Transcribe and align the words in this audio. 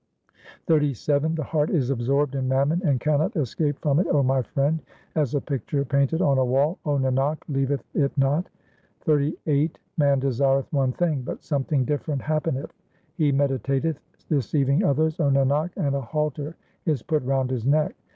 SLOKS 0.01 0.09
OF 0.17 0.65
GURU 0.65 0.65
TEG 0.65 0.65
BAHADUR 0.65 0.95
419 0.97 0.97
XXXVII 1.21 1.35
The 1.35 1.49
heart 1.51 1.69
is 1.69 1.89
absorbed 1.91 2.35
in 2.35 2.47
mammon 2.47 2.81
and 2.83 2.99
cannot 2.99 3.35
escape 3.35 3.79
from 3.81 3.99
it, 3.99 4.07
O 4.07 4.23
my 4.23 4.41
friend; 4.41 4.79
As 5.13 5.35
a 5.35 5.41
picture 5.41 5.85
painted 5.85 6.23
on 6.23 6.39
a 6.39 6.43
wall, 6.43 6.79
0 6.85 6.97
Nanak, 6.97 7.37
leaveth 7.47 7.83
it 7.93 8.17
not. 8.17 8.49
XXXVIII 9.05 9.73
Man 9.97 10.17
desireth 10.19 10.73
one 10.73 10.93
thing, 10.93 11.21
but 11.21 11.43
something 11.43 11.85
different 11.85 12.23
hap 12.23 12.45
peneth; 12.45 12.71
He 13.15 13.31
meditateth 13.31 13.99
deceiving 14.27 14.83
others, 14.83 15.19
O 15.19 15.29
Nanak, 15.29 15.69
and 15.77 15.93
a 15.93 16.01
halter 16.01 16.55
is 16.87 17.03
put 17.03 17.21
round 17.23 17.51
his 17.51 17.67
neck. 17.67 17.95